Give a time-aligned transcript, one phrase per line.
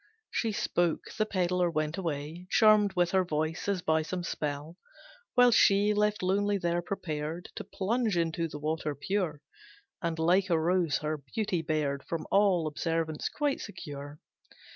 [0.31, 4.77] She spoke, the pedlar went away, Charmed with her voice, as by some spell;
[5.35, 9.41] While she left lonely there, prepared To plunge into the water pure,
[10.01, 14.19] And like a rose her beauty bared, From all observance quite secure.